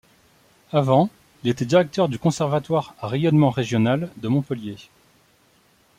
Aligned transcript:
Avant, 0.71 1.11
il 1.43 1.51
était 1.51 1.63
directeur 1.63 2.09
du 2.09 2.17
Conservatoire 2.17 2.95
à 3.01 3.07
rayonnement 3.07 3.51
régional 3.51 4.09
de 4.17 4.29
Montpellier. 4.29 4.77